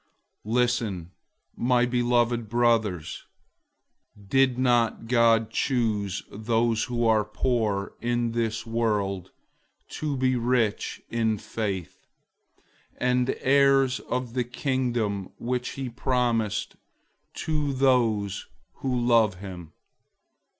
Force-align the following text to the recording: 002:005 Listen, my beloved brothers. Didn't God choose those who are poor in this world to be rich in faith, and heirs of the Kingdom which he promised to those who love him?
002:005 0.47 0.53
Listen, 0.55 1.11
my 1.55 1.85
beloved 1.85 2.49
brothers. 2.49 3.23
Didn't 4.29 5.05
God 5.07 5.51
choose 5.51 6.23
those 6.31 6.85
who 6.85 7.05
are 7.05 7.23
poor 7.23 7.93
in 8.01 8.31
this 8.31 8.65
world 8.65 9.29
to 9.89 10.17
be 10.17 10.35
rich 10.35 11.03
in 11.11 11.37
faith, 11.37 12.07
and 12.97 13.35
heirs 13.41 13.99
of 13.99 14.33
the 14.33 14.43
Kingdom 14.43 15.33
which 15.37 15.73
he 15.73 15.87
promised 15.87 16.77
to 17.35 17.71
those 17.71 18.47
who 18.77 18.99
love 18.99 19.35
him? 19.35 19.71